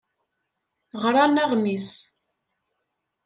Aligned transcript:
Ɣran 1.01 1.35
aɣmis. 1.43 1.89